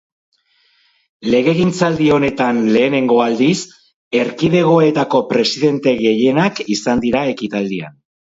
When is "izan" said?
6.79-7.07